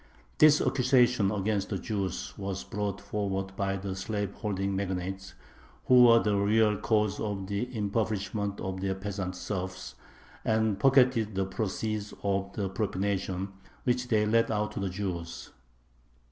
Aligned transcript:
This 0.39 0.59
accusation 0.61 1.29
against 1.29 1.69
the 1.69 1.77
Jews 1.77 2.33
was 2.35 2.63
brought 2.63 2.99
forward 2.99 3.55
by 3.55 3.77
the 3.77 3.95
slaveholding 3.95 4.75
magnates, 4.75 5.35
who 5.85 6.05
were 6.05 6.17
the 6.17 6.35
real 6.37 6.75
cause 6.77 7.19
of 7.19 7.45
the 7.45 7.69
impoverishment 7.77 8.59
of 8.59 8.81
their 8.81 8.95
peasant 8.95 9.35
serfs, 9.35 9.93
and 10.43 10.79
pocketed 10.79 11.35
the 11.35 11.45
proceeds 11.45 12.15
of 12.23 12.51
the 12.53 12.67
"propination" 12.67 13.49
which 13.83 14.07
they 14.07 14.25
let 14.25 14.49
out 14.49 14.71
to 14.71 14.79
the 14.79 14.89
Jews. 14.89 15.51